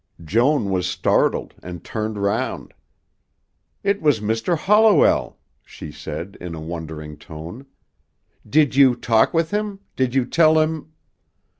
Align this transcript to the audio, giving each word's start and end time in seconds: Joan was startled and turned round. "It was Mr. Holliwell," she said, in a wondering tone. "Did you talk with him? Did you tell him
Joan 0.25 0.71
was 0.71 0.87
startled 0.87 1.53
and 1.61 1.83
turned 1.83 2.17
round. 2.17 2.73
"It 3.83 4.01
was 4.01 4.19
Mr. 4.19 4.57
Holliwell," 4.57 5.37
she 5.63 5.91
said, 5.91 6.39
in 6.41 6.55
a 6.55 6.59
wondering 6.59 7.17
tone. 7.17 7.67
"Did 8.49 8.75
you 8.75 8.95
talk 8.95 9.31
with 9.31 9.51
him? 9.51 9.79
Did 9.95 10.15
you 10.15 10.25
tell 10.25 10.59
him 10.59 10.91